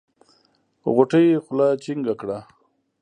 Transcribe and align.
غوټۍ 0.93 1.27
خوله 1.43 1.67
جينګه 1.83 2.13
کړه. 2.21 2.39